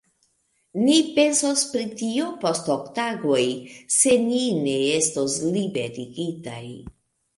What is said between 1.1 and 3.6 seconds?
pensos pri tio post ok tagoj,